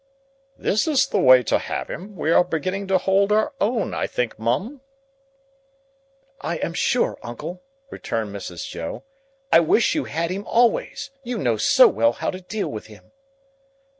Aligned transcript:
("This 0.57 0.87
is 0.87 1.05
the 1.05 1.19
way 1.19 1.43
to 1.43 1.59
have 1.59 1.87
him! 1.87 2.15
We 2.15 2.31
are 2.31 2.43
beginning 2.43 2.87
to 2.87 2.97
hold 2.97 3.31
our 3.31 3.53
own, 3.61 3.93
I 3.93 4.07
think, 4.07 4.39
Mum?") 4.39 4.81
"I 6.41 6.55
am 6.57 6.73
sure, 6.73 7.19
uncle," 7.21 7.61
returned 7.91 8.35
Mrs. 8.35 8.67
Joe, 8.67 9.03
"I 9.53 9.59
wish 9.59 9.93
you 9.93 10.05
had 10.05 10.31
him 10.31 10.43
always; 10.47 11.11
you 11.21 11.37
know 11.37 11.55
so 11.57 11.87
well 11.87 12.13
how 12.13 12.31
to 12.31 12.41
deal 12.41 12.69
with 12.69 12.87
him." 12.87 13.11